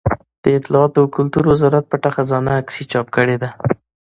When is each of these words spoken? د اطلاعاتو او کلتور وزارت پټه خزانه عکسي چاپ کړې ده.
د 0.43 0.45
اطلاعاتو 0.59 0.97
او 1.01 1.07
کلتور 1.17 1.43
وزارت 1.51 1.83
پټه 1.91 2.09
خزانه 2.15 2.51
عکسي 2.61 2.83
چاپ 2.91 3.07
کړې 3.15 3.37
ده. 3.41 3.49